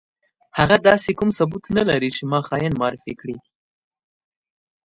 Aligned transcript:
هغه 0.59 0.77
داسې 0.89 1.11
کوم 1.17 1.29
ثبوت 1.37 1.63
نه 1.77 1.83
لري 1.89 2.09
چې 2.15 2.23
ما 2.31 2.39
خاين 2.47 2.73
معرفي 2.81 3.13
کړي. 3.21 3.37